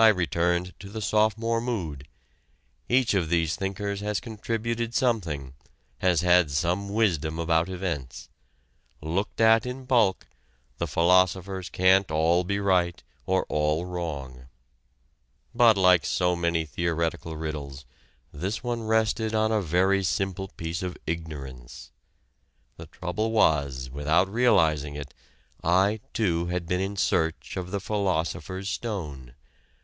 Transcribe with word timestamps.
I 0.00 0.06
returned 0.06 0.78
to 0.78 0.88
the 0.88 1.02
sophomore 1.02 1.60
mood: 1.60 2.06
"Each 2.88 3.14
of 3.14 3.28
these 3.30 3.56
thinkers 3.56 3.98
has 3.98 4.20
contributed 4.20 4.94
something, 4.94 5.54
has 5.98 6.20
had 6.20 6.52
some 6.52 6.88
wisdom 6.90 7.36
about 7.40 7.68
events. 7.68 8.28
Looked 9.02 9.40
at 9.40 9.66
in 9.66 9.86
bulk 9.86 10.28
the 10.76 10.86
philosophers 10.86 11.68
can't 11.68 12.12
all 12.12 12.44
be 12.44 12.60
right 12.60 13.02
or 13.26 13.44
all 13.48 13.86
wrong." 13.86 14.46
But 15.52 15.76
like 15.76 16.06
so 16.06 16.36
many 16.36 16.64
theoretical 16.64 17.36
riddles, 17.36 17.84
this 18.32 18.62
one 18.62 18.84
rested 18.84 19.34
on 19.34 19.50
a 19.50 19.60
very 19.60 20.04
simple 20.04 20.46
piece 20.46 20.80
of 20.80 20.96
ignorance. 21.08 21.90
The 22.76 22.86
trouble 22.86 23.32
was 23.32 23.86
that 23.86 23.92
without 23.94 24.32
realizing 24.32 24.94
it 24.94 25.12
I 25.64 25.98
too 26.12 26.46
had 26.46 26.66
been 26.68 26.80
in 26.80 26.96
search 26.96 27.56
of 27.56 27.72
the 27.72 27.80
philosopher's 27.80 28.68
stone. 28.68 29.34